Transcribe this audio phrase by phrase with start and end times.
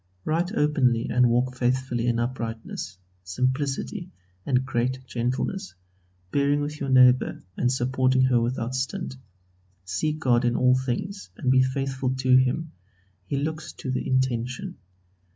[0.25, 4.09] Write openly and walk faithfully in uprightness, simplicity,
[4.47, 5.75] and great gentleness,
[6.31, 9.15] bearing with your neighbour, and supporting her without stint.
[9.85, 12.71] Seek God in all things and be faithful to Him.
[13.27, 14.77] He looks to the intention.